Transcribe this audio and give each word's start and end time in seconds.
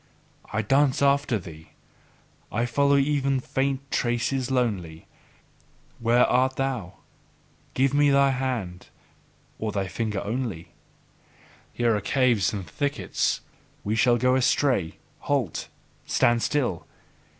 I 0.51 0.63
dance 0.63 1.03
after 1.03 1.37
thee, 1.37 1.73
I 2.51 2.65
follow 2.65 2.97
even 2.97 3.39
faint 3.39 3.91
traces 3.91 4.49
lonely. 4.49 5.05
Where 5.99 6.25
art 6.25 6.55
thou? 6.55 6.93
Give 7.75 7.93
me 7.93 8.09
thy 8.09 8.31
hand! 8.31 8.87
Or 9.59 9.71
thy 9.71 9.87
finger 9.87 10.23
only! 10.25 10.69
Here 11.71 11.95
are 11.95 12.01
caves 12.01 12.51
and 12.51 12.65
thickets: 12.67 13.41
we 13.83 13.95
shall 13.95 14.17
go 14.17 14.33
astray! 14.35 14.97
Halt! 15.19 15.67
Stand 16.07 16.41
still! 16.41 16.87